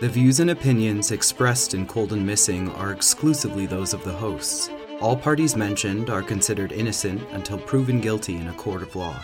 [0.00, 4.68] The views and opinions expressed in Cold and Missing are exclusively those of the hosts.
[5.00, 9.16] All parties mentioned are considered innocent until proven guilty in a court of law.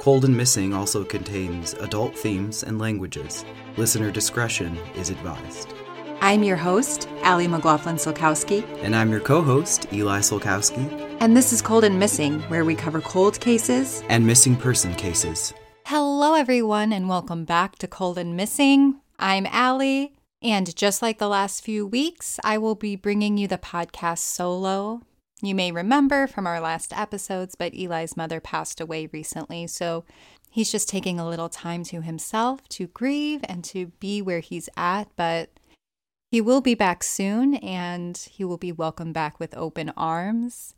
[0.00, 3.44] Cold and Missing also contains adult themes and languages.
[3.76, 5.72] Listener discretion is advised.
[6.20, 11.52] I'm your host, Allie McLaughlin Solkowski, And I'm your co host, Eli Solkowski, and this
[11.52, 14.02] is Cold and Missing, where we cover cold cases.
[14.08, 15.54] and missing person cases.
[15.84, 18.96] Hello, everyone, and welcome back to Cold and Missing.
[19.18, 20.12] I'm Allie,
[20.42, 25.00] and just like the last few weeks, I will be bringing you the podcast solo.
[25.40, 30.04] You may remember from our last episodes, but Eli's mother passed away recently, so
[30.50, 34.68] he's just taking a little time to himself to grieve and to be where he's
[34.76, 35.48] at, but
[36.30, 40.74] he will be back soon and he will be welcomed back with open arms.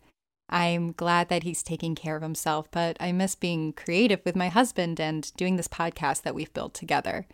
[0.49, 4.49] I'm glad that he's taking care of himself, but I miss being creative with my
[4.49, 7.27] husband and doing this podcast that we've built together.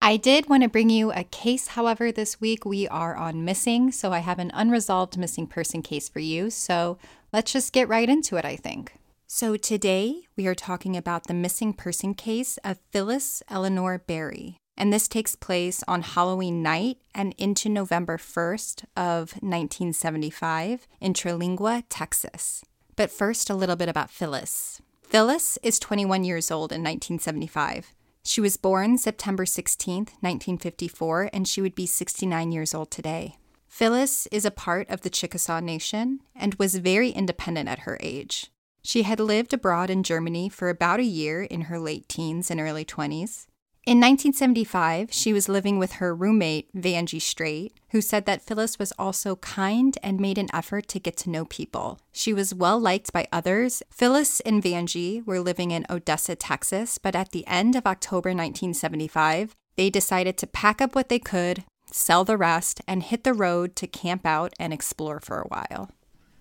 [0.00, 3.90] I did want to bring you a case, however, this week we are on missing,
[3.90, 6.50] so I have an unresolved missing person case for you.
[6.50, 6.98] So
[7.32, 8.92] let's just get right into it, I think.
[9.26, 14.56] So today we are talking about the missing person case of Phyllis Eleanor Berry.
[14.76, 21.82] And this takes place on Halloween night and into November 1st of 1975 in Terlingua,
[21.88, 22.64] Texas.
[22.94, 24.80] But first, a little bit about Phyllis.
[25.02, 27.92] Phyllis is 21 years old in 1975.
[28.28, 33.38] She was born September 16th, 1954, and she would be 69 years old today.
[33.68, 38.50] Phyllis is a part of the Chickasaw Nation and was very independent at her age.
[38.82, 42.60] She had lived abroad in Germany for about a year in her late teens and
[42.60, 43.46] early 20s.
[43.88, 48.92] In 1975, she was living with her roommate, Vanjie Strait, who said that Phyllis was
[48.98, 51.98] also kind and made an effort to get to know people.
[52.12, 53.82] She was well liked by others.
[53.90, 59.56] Phyllis and Vanjie were living in Odessa, Texas, but at the end of October 1975,
[59.78, 63.74] they decided to pack up what they could, sell the rest, and hit the road
[63.76, 65.90] to camp out and explore for a while.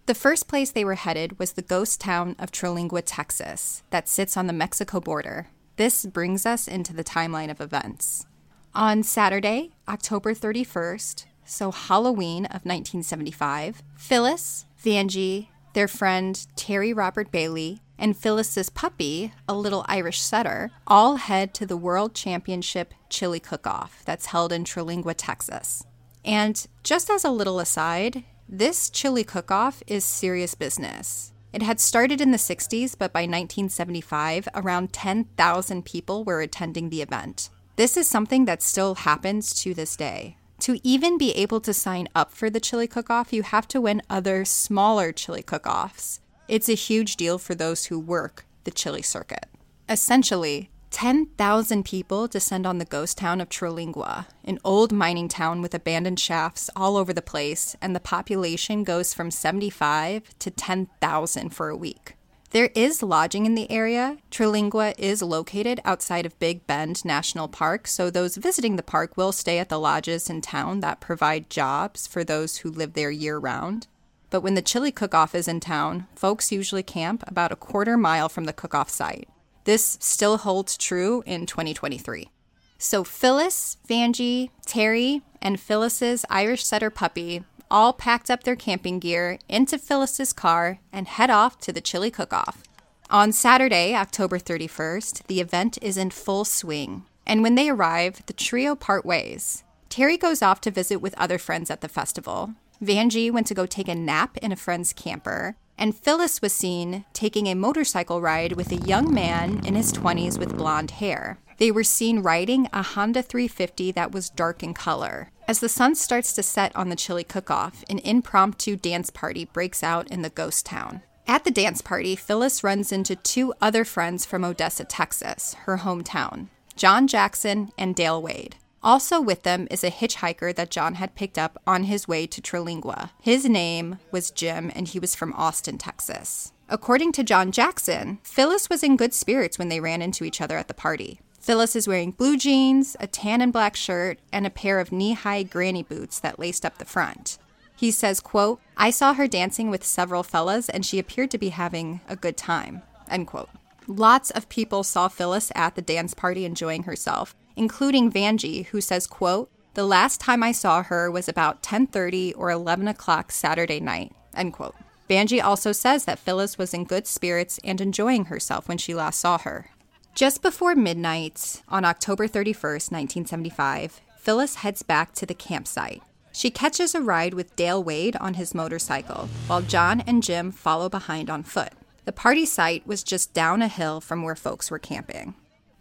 [0.08, 4.36] The first place they were headed was the ghost town of Terlingua, Texas, that sits
[4.36, 5.48] on the Mexico border.
[5.78, 8.26] This brings us into the timeline of events.
[8.74, 17.80] On Saturday, October 31st, so Halloween of 1975, Phyllis, Vanjie, their friend Terry Robert Bailey,
[18.00, 24.02] and Phyllis's puppy, a little Irish setter, all head to the World Championship Chili Cook-Off
[24.04, 25.84] that's held in Terlingua, Texas.
[26.26, 31.34] And just as a little aside, this chili cook-off is serious business.
[31.58, 37.02] It had started in the 60s, but by 1975, around 10,000 people were attending the
[37.02, 37.50] event.
[37.78, 40.38] This is something that still happens to this day.
[40.60, 43.82] To even be able to sign up for the chili cook off, you have to
[43.82, 46.20] win other smaller chili cook offs.
[46.48, 49.48] It's a huge deal for those who work the chili circuit.
[49.90, 55.74] Essentially, 10,000 people descend on the ghost town of Terlingua, an old mining town with
[55.74, 61.70] abandoned shafts all over the place, and the population goes from 75 to 10,000 for
[61.70, 62.16] a week.
[62.52, 64.18] There is lodging in the area.
[64.32, 69.34] Terlingua is located outside of Big Bend National Park, so those visiting the park will
[69.34, 73.38] stay at the lodges in town that provide jobs for those who live there year
[73.38, 73.88] round.
[74.30, 77.98] But when the chili cook off is in town, folks usually camp about a quarter
[77.98, 79.28] mile from the cook off site.
[79.68, 82.30] This still holds true in 2023.
[82.78, 89.40] So Phyllis, Vanjie, Terry, and Phyllis's Irish setter puppy all packed up their camping gear
[89.50, 92.64] into Phyllis's car and head off to the chili cook-off.
[93.10, 97.04] On Saturday, October 31st, the event is in full swing.
[97.26, 99.66] And when they arrive, the trio part ways.
[99.90, 102.54] Terry goes off to visit with other friends at the festival.
[102.82, 107.06] Vanjie went to go take a nap in a friend's camper, and Phyllis was seen
[107.14, 111.40] taking a motorcycle ride with a young man in his 20s with blonde hair.
[111.58, 115.32] They were seen riding a Honda 350 that was dark in color.
[115.48, 119.46] As the sun starts to set on the chili cook off, an impromptu dance party
[119.46, 121.02] breaks out in the ghost town.
[121.28, 126.48] At the dance party, Phyllis runs into two other friends from Odessa, Texas, her hometown
[126.76, 128.56] John Jackson and Dale Wade.
[128.84, 132.42] Also with them is a hitchhiker that John had picked up on his way to
[132.42, 133.10] Terlingua.
[133.22, 136.54] His name was Jim, and he was from Austin, Texas.
[136.70, 140.58] According to John Jackson, Phyllis was in good spirits when they ran into each other
[140.58, 141.20] at the party.
[141.40, 145.44] Phyllis is wearing blue jeans, a tan and black shirt, and a pair of knee-high
[145.44, 147.38] granny boots that laced up the front.
[147.76, 151.50] He says, quote, I saw her dancing with several fellas and she appeared to be
[151.50, 153.50] having a good time, end quote.
[153.88, 159.08] Lots of people saw Phyllis at the dance party enjoying herself, including Vanjie, who says,
[159.08, 164.12] quote, the last time I saw her was about 10:30 or 11 o'clock Saturday night,
[164.34, 164.76] end quote.
[165.10, 169.20] Vanjie also says that Phyllis was in good spirits and enjoying herself when she last
[169.20, 169.70] saw her.
[170.16, 176.02] Just before midnight on October 31st, 1975, Phyllis heads back to the campsite.
[176.32, 180.90] She catches a ride with Dale Wade on his motorcycle, while John and Jim follow
[180.90, 181.74] behind on foot.
[182.06, 185.36] The party site was just down a hill from where folks were camping.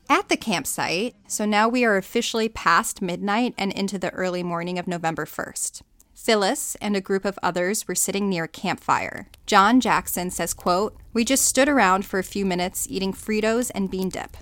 [0.08, 4.78] At the campsite, so now we are officially past midnight and into the early morning
[4.78, 5.82] of November 1st.
[6.14, 9.26] Phyllis and a group of others were sitting near a campfire.
[9.46, 13.90] John Jackson says, quote, "We just stood around for a few minutes eating Fritos and
[13.90, 14.36] bean dip.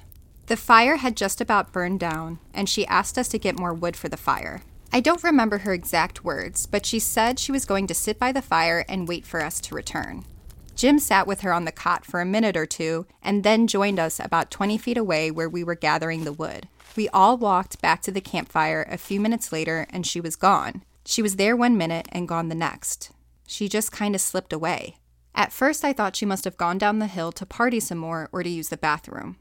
[0.47, 3.97] The fire had just about burned down, and she asked us to get more wood
[3.97, 4.61] for the fire.
[4.93, 8.33] I don't remember her exact words, but she said she was going to sit by
[8.33, 10.27] the fire and wait for us to return.
[10.75, 13.99] Jim sat with her on the cot for a minute or two and then joined
[13.99, 16.69] us about 20 feet away where we were gathering the wood.
[16.97, 20.83] We all walked back to the campfire a few minutes later and she was gone.
[21.07, 23.11] She was there one minute and gone the next.
[23.47, 24.97] She just kind of slipped away.
[25.35, 28.29] At first, I thought she must have gone down the hill to party some more
[28.33, 29.37] or to use the bathroom.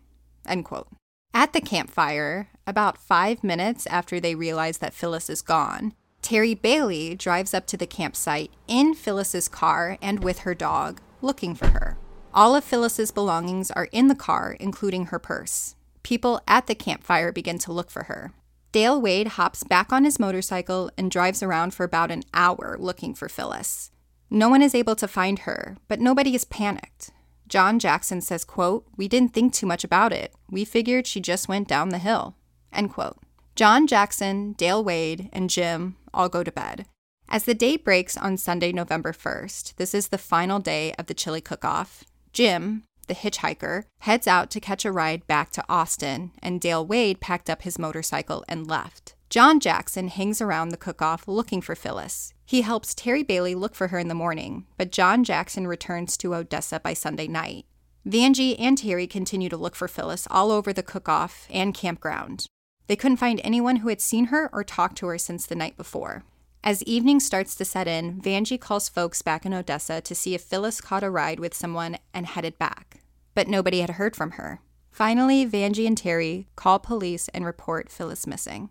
[0.48, 0.88] End quote.
[1.34, 7.16] At the campfire, about five minutes after they realize that Phyllis is gone, Terry Bailey
[7.16, 11.98] drives up to the campsite in Phyllis's car and with her dog, looking for her.
[12.34, 15.76] All of Phyllis's belongings are in the car, including her purse.
[16.04, 18.34] People at the campfire begin to look for her.
[18.72, 23.14] Dale Wade hops back on his motorcycle and drives around for about an hour looking
[23.14, 23.92] for Phyllis.
[24.30, 27.12] No one is able to find her, but nobody is panicked.
[27.48, 30.34] John Jackson says, quote, "We didn't think too much about it.
[30.50, 32.36] We figured she just went down the hill."
[32.72, 33.20] End quote.
[33.56, 36.88] John Jackson, Dale Wade, and Jim all go to bed.
[37.30, 41.14] As the day breaks on Sunday, November 1st, this is the final day of the
[41.14, 42.04] chili cook off.
[42.32, 47.20] Jim, the hitchhiker, heads out to catch a ride back to Austin, and Dale Wade
[47.20, 49.16] packed up his motorcycle and left.
[49.30, 52.34] John Jackson hangs around the cook off looking for Phyllis.
[52.46, 56.36] He helps Terry Bailey look for her in the morning, but John Jackson returns to
[56.36, 57.66] Odessa by Sunday night.
[58.06, 62.46] Vanjie and Terry continue to look for Phyllis all over the cook off and campground.
[62.88, 65.78] They couldn't find anyone who had seen her or talked to her since the night
[65.78, 66.24] before.
[66.66, 70.44] As evening starts to set in, Vanjie calls folks back in Odessa to see if
[70.44, 73.02] Phyllis caught a ride with someone and headed back.
[73.36, 74.62] But nobody had heard from her.
[74.90, 78.70] Finally, Vanjie and Terry call police and report Phyllis missing.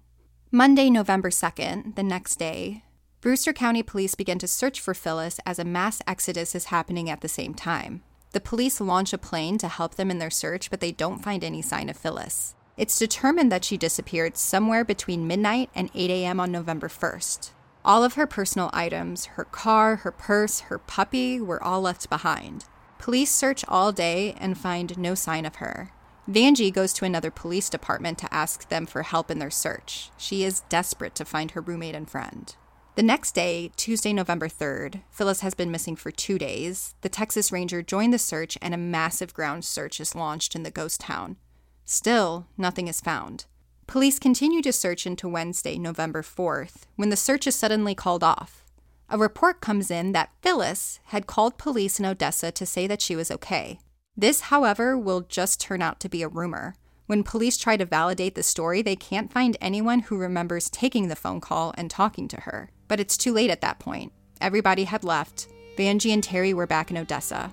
[0.50, 2.82] Monday, November 2nd, the next day,
[3.20, 7.20] Brewster County police begin to search for Phyllis as a mass exodus is happening at
[7.20, 8.02] the same time.
[8.30, 11.44] The police launch a plane to help them in their search, but they don't find
[11.44, 12.54] any sign of Phyllis.
[12.78, 16.40] It's determined that she disappeared somewhere between midnight and 8 a.m.
[16.40, 17.50] on November 1st.
[17.84, 22.64] All of her personal items, her car, her purse, her puppy, were all left behind.
[22.98, 25.90] Police search all day and find no sign of her.
[26.30, 30.10] Vanjie goes to another police department to ask them for help in their search.
[30.16, 32.54] She is desperate to find her roommate and friend.
[32.94, 36.94] The next day, Tuesday, November 3rd, Phyllis has been missing for two days.
[37.00, 40.70] The Texas Ranger joined the search and a massive ground search is launched in the
[40.70, 41.36] ghost town.
[41.84, 43.46] Still, nothing is found.
[43.92, 48.64] Police continue to search into Wednesday, November 4th, when the search is suddenly called off.
[49.10, 53.14] A report comes in that Phyllis had called police in Odessa to say that she
[53.14, 53.80] was okay.
[54.16, 56.74] This, however, will just turn out to be a rumor.
[57.04, 61.14] When police try to validate the story, they can't find anyone who remembers taking the
[61.14, 62.70] phone call and talking to her.
[62.88, 64.10] But it's too late at that point.
[64.40, 65.48] Everybody had left.
[65.76, 67.52] Vanjie and Terry were back in Odessa.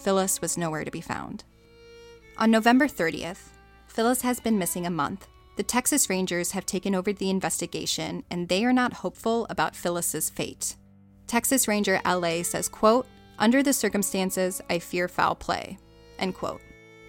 [0.00, 1.44] Phyllis was nowhere to be found.
[2.36, 3.50] On November 30th,
[3.86, 5.28] Phyllis has been missing a month.
[5.58, 10.30] The Texas Rangers have taken over the investigation and they are not hopeful about Phyllis's
[10.30, 10.76] fate.
[11.26, 13.08] Texas Ranger LA says, quote,
[13.40, 15.76] under the circumstances, I fear foul play,
[16.20, 16.60] end quote.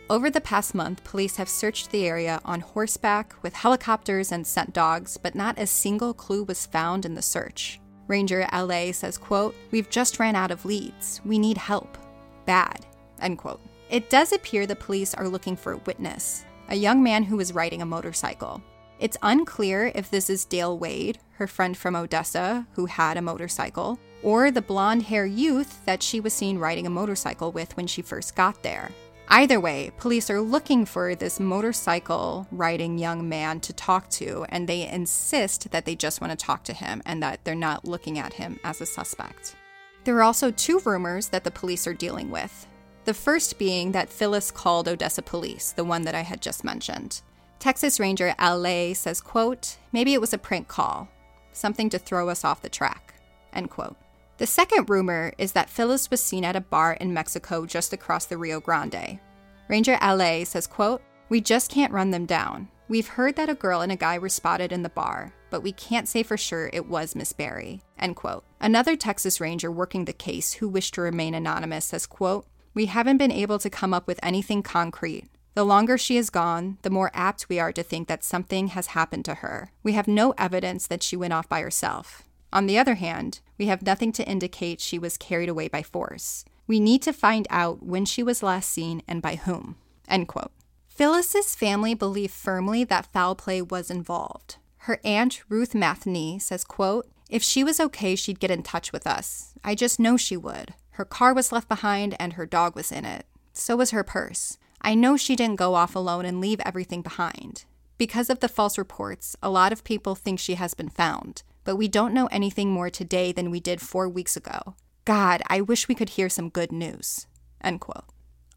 [0.10, 4.74] Over the past month, police have searched the area on horseback with helicopters and scent
[4.74, 7.79] dogs, but not a single clue was found in the search.
[8.08, 11.22] Ranger LA says, quote, We've just ran out of leads.
[11.24, 12.00] We need help.
[12.48, 12.84] Bad.
[13.22, 13.62] End quote.
[13.91, 17.53] It does appear the police are looking for a witness, a young man who was
[17.53, 18.61] riding a motorcycle.
[18.99, 23.99] It's unclear if this is Dale Wade, her friend from Odessa, who had a motorcycle,
[24.21, 28.01] or the blonde hair youth that she was seen riding a motorcycle with when she
[28.01, 28.91] first got there.
[29.29, 34.67] Either way, police are looking for this motorcycle riding young man to talk to, and
[34.67, 38.19] they insist that they just want to talk to him and that they're not looking
[38.19, 39.55] at him as a suspect.
[40.03, 42.67] There are also two rumors that the police are dealing with.
[43.06, 47.22] The first being that Phyllis called Odessa police, the one that I had just mentioned.
[47.60, 51.10] Texas Ranger LA says, quote, maybe it was a prank call,
[51.51, 53.15] something to throw us off the track,
[53.53, 53.98] end quote.
[54.38, 58.25] The second rumor is that Phyllis was seen at a bar in Mexico just across
[58.25, 59.20] the Rio Grande.
[59.68, 62.70] Ranger LA says, quote, We just can't run them down.
[62.88, 65.74] We've heard that a girl and a guy were spotted in the bar, but we
[65.74, 68.46] can't say for sure it was Miss Berry, end quote.
[68.62, 73.17] Another Texas Ranger working the case who wished to remain anonymous says, quote, We haven't
[73.17, 75.25] been able to come up with anything concrete.
[75.55, 78.88] The longer she is gone, the more apt we are to think that something has
[78.88, 79.71] happened to her.
[79.83, 82.23] We have no evidence that she went off by herself.
[82.53, 86.45] On the other hand, we have nothing to indicate she was carried away by force.
[86.65, 89.75] We need to find out when she was last seen and by whom.
[90.07, 90.51] End quote.
[90.88, 94.57] Phyllis's family believe firmly that foul play was involved.
[94.83, 99.05] Her aunt, Ruth Matheny, says, quote, If she was okay, she'd get in touch with
[99.05, 99.53] us.
[99.63, 100.73] I just know she would.
[101.00, 103.25] Her car was left behind and her dog was in it.
[103.53, 104.58] So was her purse.
[104.82, 107.63] I know she didn't go off alone and leave everything behind.
[107.98, 111.77] Because of the false reports, a lot of people think she has been found, but
[111.77, 114.75] we don't know anything more today than we did four weeks ago.
[115.06, 117.27] God, I wish we could hear some good news.
[117.63, 118.03] End quote.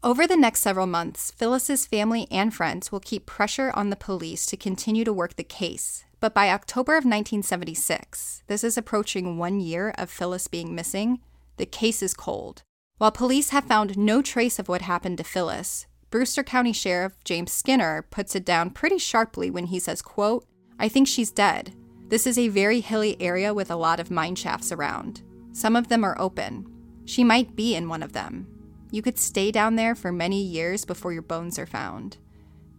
[0.03, 4.45] Over the next several months, Phyllis's family and friends will keep pressure on the police
[4.47, 6.03] to continue to work the case.
[6.19, 11.21] But by October of 1976, this is approaching one year of Phyllis being missing,
[11.57, 12.63] the case is cold.
[12.97, 17.51] While police have found no trace of what happened to Phyllis, Brewster County Sheriff James
[17.51, 20.45] Skinner puts it down pretty sharply when he says, quote,
[20.77, 21.73] I think she's dead.
[22.09, 25.23] This is a very hilly area with a lot of mine shafts around.
[25.51, 26.67] Some of them are open.
[27.05, 28.47] She might be in one of them.
[28.91, 32.17] You could stay down there for many years before your bones are found.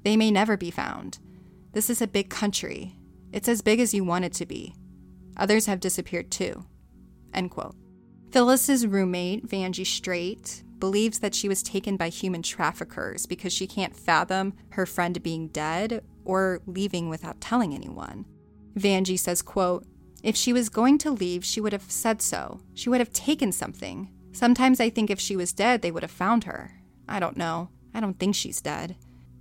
[0.05, 1.19] They may never be found.
[1.73, 2.97] This is a big country.
[3.33, 4.75] It's as big as you want it to be.
[5.37, 6.65] Others have disappeared too.
[7.33, 7.75] End quote.
[8.35, 13.95] Phyllis's roommate, Vanjie Straight, believes that she was taken by human traffickers because she can't
[13.95, 18.25] fathom her friend being dead or leaving without telling anyone.
[18.77, 19.87] Vanjie says, quote,
[20.25, 22.61] if she was going to leave, she would have said so.
[22.75, 24.11] She would have taken something.
[24.33, 26.73] Sometimes I think if she was dead, they would have found her.
[27.09, 27.69] I don't know.
[27.95, 28.97] I don't think she's dead.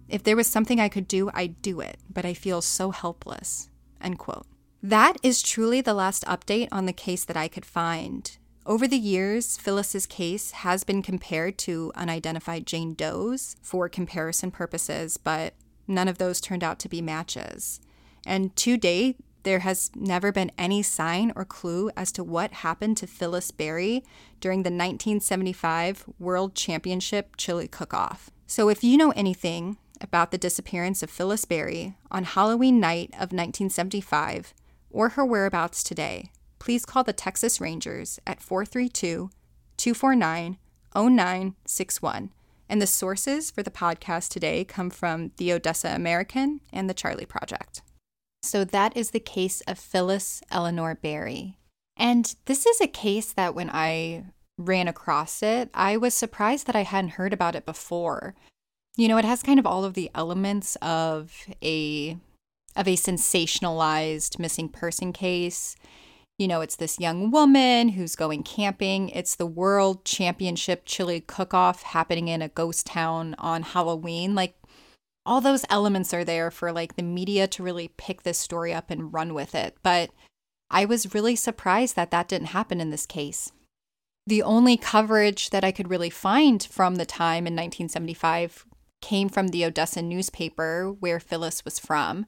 [0.08, 3.72] If there was something I could do, I'd do it, but I feel so helpless.
[4.00, 4.46] End quote.
[4.84, 8.38] That is truly the last update on the case that I could find.
[8.66, 15.18] Over the years, Phyllis's case has been compared to unidentified Jane Doe's for comparison purposes,
[15.18, 15.54] but
[15.86, 17.82] none of those turned out to be matches.
[18.26, 22.96] And to date, there has never been any sign or clue as to what happened
[22.98, 24.02] to Phyllis Berry
[24.40, 28.32] during the 1975 World Championship Chili Cook Off.
[28.48, 33.34] So if you know anything about the disappearance of Phyllis Berry on Halloween night of
[33.34, 34.54] 1975
[34.90, 36.32] or her whereabouts today,
[36.64, 39.30] please call the Texas Rangers at 432
[39.76, 40.58] 249
[40.96, 42.32] 0961.
[42.70, 47.26] And the sources for the podcast today come from the Odessa American and the Charlie
[47.26, 47.82] Project.
[48.44, 51.58] So that is the case of Phyllis Eleanor Berry.
[51.98, 54.28] And this is a case that when I
[54.58, 58.36] ran across it, I was surprised that I hadn't heard about it before.
[58.96, 62.18] You know, it has kind of all of the elements of a
[62.76, 65.76] of a sensationalized missing person case
[66.38, 69.10] you know, it's this young woman who's going camping.
[69.10, 74.34] It's the World Championship Chili Cook Off happening in a ghost town on Halloween.
[74.34, 74.56] Like,
[75.26, 78.90] all those elements are there for like the media to really pick this story up
[78.90, 79.78] and run with it.
[79.84, 80.10] But
[80.70, 83.52] I was really surprised that that didn't happen in this case.
[84.26, 88.66] The only coverage that I could really find from the time in 1975
[89.02, 92.26] came from the Odessa newspaper where Phyllis was from.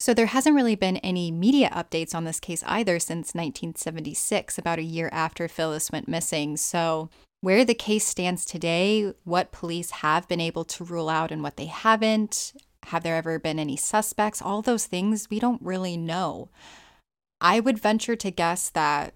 [0.00, 4.78] So there hasn't really been any media updates on this case either since 1976, about
[4.78, 6.56] a year after Phyllis went missing.
[6.56, 11.42] So where the case stands today, what police have been able to rule out and
[11.42, 12.52] what they haven't,
[12.84, 16.48] have there ever been any suspects, all those things we don't really know.
[17.40, 19.14] I would venture to guess that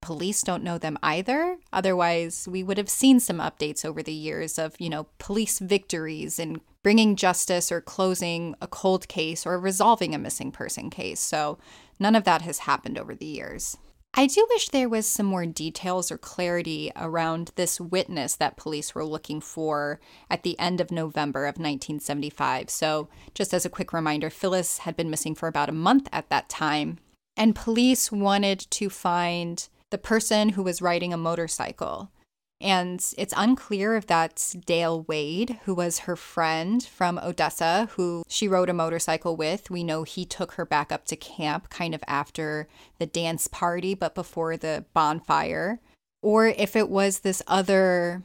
[0.00, 1.58] police don't know them either.
[1.72, 6.38] Otherwise, we would have seen some updates over the years of, you know, police victories
[6.38, 11.20] and bringing justice or closing a cold case or resolving a missing person case.
[11.20, 11.58] So
[11.98, 13.76] none of that has happened over the years.
[14.14, 18.94] I do wish there was some more details or clarity around this witness that police
[18.94, 22.70] were looking for at the end of November of 1975.
[22.70, 26.30] So, just as a quick reminder, Phyllis had been missing for about a month at
[26.30, 26.98] that time,
[27.36, 32.10] and police wanted to find the person who was riding a motorcycle.
[32.60, 38.48] And it's unclear if that's Dale Wade, who was her friend from Odessa, who she
[38.48, 39.70] rode a motorcycle with.
[39.70, 42.66] We know he took her back up to camp kind of after
[42.98, 45.78] the dance party, but before the bonfire.
[46.20, 48.22] Or if it was this other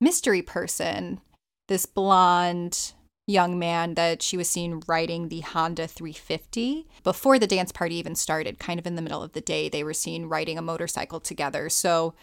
[0.00, 1.20] mystery person,
[1.68, 2.92] this blonde
[3.28, 8.14] young man that she was seen riding the Honda 350 before the dance party even
[8.14, 9.68] started, kind of in the middle of the day.
[9.68, 11.68] They were seen riding a motorcycle together.
[11.68, 12.14] So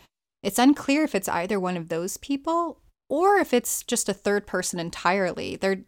[0.43, 4.45] it's unclear if it's either one of those people or if it's just a third
[4.45, 5.55] person entirely.
[5.55, 5.81] There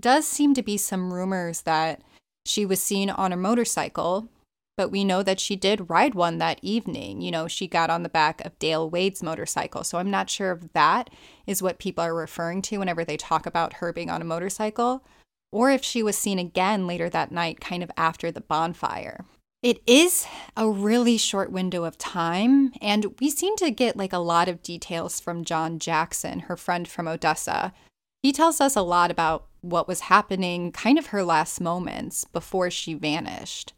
[0.00, 2.02] does seem to be some rumors that
[2.44, 4.28] she was seen on a motorcycle,
[4.76, 7.20] but we know that she did ride one that evening.
[7.20, 9.84] You know, she got on the back of Dale Wade's motorcycle.
[9.84, 11.10] So I'm not sure if that
[11.46, 15.04] is what people are referring to whenever they talk about her being on a motorcycle,
[15.52, 19.24] or if she was seen again later that night, kind of after the bonfire.
[19.62, 20.26] It is
[20.56, 24.62] a really short window of time, and we seem to get like a lot of
[24.62, 27.74] details from John Jackson, her friend from Odessa.
[28.22, 32.70] He tells us a lot about what was happening, kind of her last moments before
[32.70, 33.74] she vanished.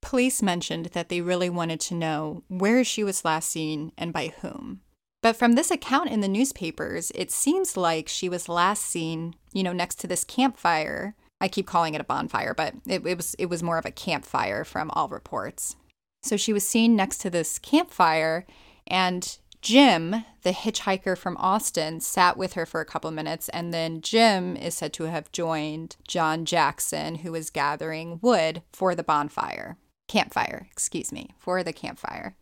[0.00, 4.32] Police mentioned that they really wanted to know where she was last seen and by
[4.40, 4.82] whom.
[5.22, 9.64] But from this account in the newspapers, it seems like she was last seen, you
[9.64, 11.16] know, next to this campfire.
[11.40, 13.90] I keep calling it a bonfire, but it, it was it was more of a
[13.90, 15.76] campfire from all reports.
[16.22, 18.46] So she was seen next to this campfire,
[18.86, 24.00] and Jim, the hitchhiker from Austin, sat with her for a couple minutes, and then
[24.00, 29.76] Jim is said to have joined John Jackson, who was gathering wood for the bonfire
[30.08, 32.36] campfire, excuse me, for the campfire.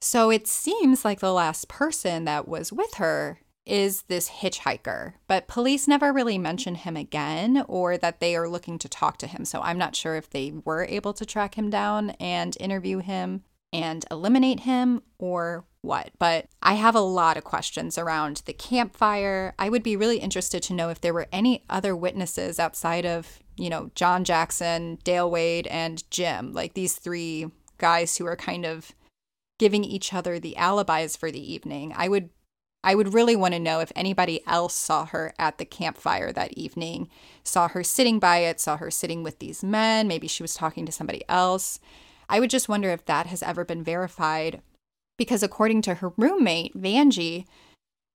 [0.00, 5.48] So it seems like the last person that was with her is this hitchhiker, but
[5.48, 9.44] police never really mention him again or that they are looking to talk to him.
[9.44, 13.44] So I'm not sure if they were able to track him down and interview him
[13.72, 16.10] and eliminate him or what.
[16.18, 19.54] But I have a lot of questions around the campfire.
[19.58, 23.42] I would be really interested to know if there were any other witnesses outside of
[23.56, 27.46] you know, John Jackson, Dale Wade, and Jim, like these three
[27.78, 28.92] guys who are kind of
[29.58, 31.92] giving each other the alibis for the evening.
[31.96, 32.30] I would
[32.84, 36.52] I would really want to know if anybody else saw her at the campfire that
[36.54, 37.08] evening,
[37.44, 40.84] saw her sitting by it, saw her sitting with these men, maybe she was talking
[40.86, 41.78] to somebody else.
[42.28, 44.62] I would just wonder if that has ever been verified
[45.16, 47.46] because according to her roommate, Vanjie,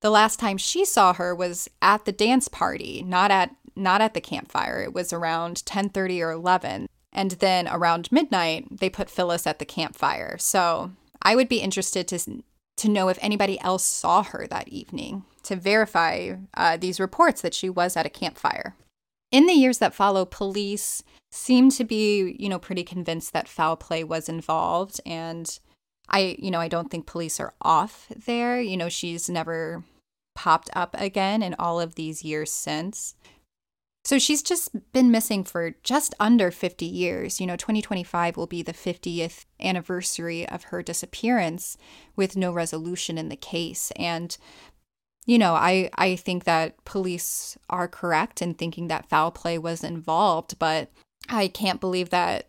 [0.01, 4.13] the last time she saw her was at the dance party, not at not at
[4.13, 4.81] the campfire.
[4.81, 6.87] It was around 10:30 or 11.
[7.13, 10.37] And then around midnight, they put Phyllis at the campfire.
[10.37, 12.19] So, I would be interested to
[12.77, 17.53] to know if anybody else saw her that evening to verify uh, these reports that
[17.53, 18.75] she was at a campfire.
[19.31, 23.75] In the years that follow, police seem to be, you know, pretty convinced that foul
[23.75, 25.59] play was involved and
[26.09, 28.61] I, you know, I don't think police are off there.
[28.61, 29.83] You know, she's never
[30.35, 33.15] popped up again in all of these years since.
[34.07, 37.41] So she's just been missing for just under 50 years.
[37.41, 41.75] You know, 2025 will be the 50th anniversary of her disappearance
[42.15, 43.91] with no resolution in the case.
[43.97, 44.37] And,
[45.25, 49.83] you know, I, I think that police are correct in thinking that foul play was
[49.83, 50.89] involved, but
[51.27, 52.47] I can't believe that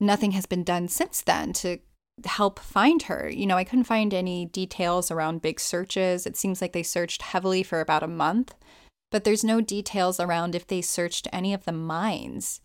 [0.00, 1.80] nothing has been done since then to
[2.24, 3.28] help find her.
[3.28, 6.26] You know, I couldn't find any details around big searches.
[6.26, 8.54] It seems like they searched heavily for about a month,
[9.12, 12.60] but there's no details around if they searched any of the mines.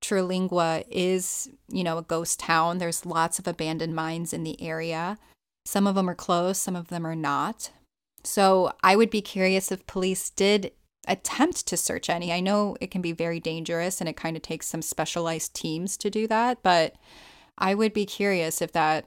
[0.00, 2.78] Terlingua is, you know, a ghost town.
[2.78, 5.18] There's lots of abandoned mines in the area.
[5.66, 7.70] Some of them are closed, some of them are not.
[8.22, 10.72] So I would be curious if police did
[11.08, 12.32] attempt to search any.
[12.32, 15.96] I know it can be very dangerous and it kind of takes some specialized teams
[15.98, 16.94] to do that, but
[17.58, 19.06] I would be curious if that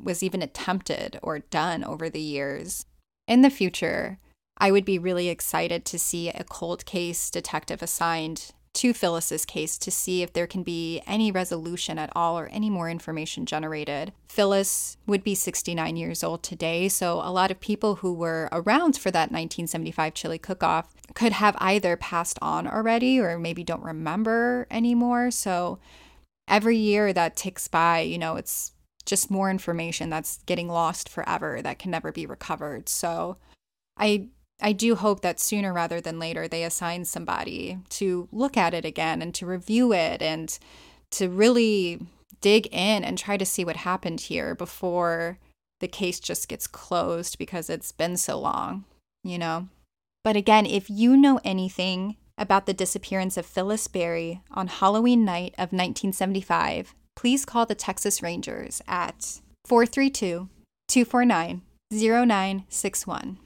[0.00, 2.86] was even attempted or done over the years.
[3.28, 4.18] In the future,
[4.62, 9.76] I would be really excited to see a cold case detective assigned to Phyllis's case
[9.78, 14.12] to see if there can be any resolution at all or any more information generated.
[14.28, 18.96] Phyllis would be 69 years old today, so a lot of people who were around
[18.96, 23.82] for that 1975 chili cook off could have either passed on already or maybe don't
[23.82, 25.32] remember anymore.
[25.32, 25.80] So
[26.46, 28.70] every year that ticks by, you know, it's
[29.06, 32.88] just more information that's getting lost forever that can never be recovered.
[32.88, 33.38] So
[33.96, 34.28] I
[34.62, 38.84] I do hope that sooner rather than later they assign somebody to look at it
[38.84, 40.56] again and to review it and
[41.10, 42.00] to really
[42.40, 45.38] dig in and try to see what happened here before
[45.80, 48.84] the case just gets closed because it's been so long,
[49.24, 49.68] you know?
[50.22, 55.54] But again, if you know anything about the disappearance of Phyllis Berry on Halloween night
[55.54, 60.48] of 1975, please call the Texas Rangers at 432
[60.88, 63.38] 249 0961.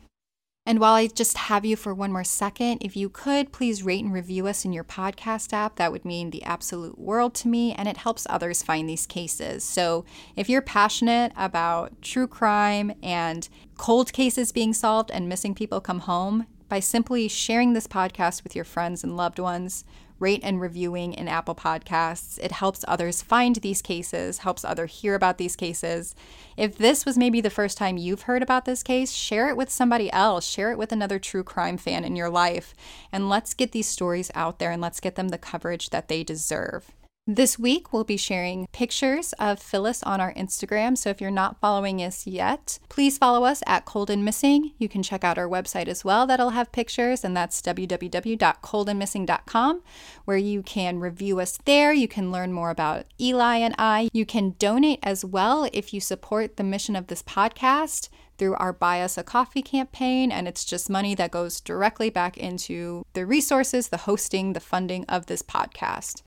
[0.67, 4.03] And while I just have you for one more second, if you could please rate
[4.03, 7.73] and review us in your podcast app, that would mean the absolute world to me
[7.73, 9.63] and it helps others find these cases.
[9.63, 13.49] So if you're passionate about true crime and
[13.79, 18.57] cold cases being solved and missing people come home, by simply sharing this podcast with
[18.57, 19.85] your friends and loved ones,
[20.19, 22.39] rate and reviewing in Apple Podcasts.
[22.43, 26.15] It helps others find these cases, helps others hear about these cases.
[26.57, 29.71] If this was maybe the first time you've heard about this case, share it with
[29.71, 32.75] somebody else, share it with another true crime fan in your life,
[33.13, 36.25] and let's get these stories out there and let's get them the coverage that they
[36.25, 36.93] deserve.
[37.29, 40.97] This week, we'll be sharing pictures of Phyllis on our Instagram.
[40.97, 44.75] So if you're not following us yet, please follow us at Cold and Missing.
[44.79, 49.83] You can check out our website as well, that'll have pictures, and that's www.coldandmissing.com,
[50.25, 51.93] where you can review us there.
[51.93, 54.09] You can learn more about Eli and I.
[54.13, 58.09] You can donate as well if you support the mission of this podcast
[58.39, 62.37] through our Buy Us a Coffee campaign, and it's just money that goes directly back
[62.37, 66.23] into the resources, the hosting, the funding of this podcast.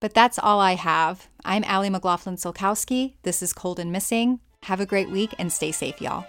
[0.00, 1.28] But that's all I have.
[1.44, 3.14] I'm Allie McLaughlin Silkowski.
[3.22, 4.40] This is Cold and Missing.
[4.64, 6.26] Have a great week and stay safe, y'all.